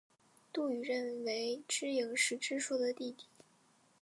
[0.51, 3.25] 杜预认为知盈是知朔的弟弟。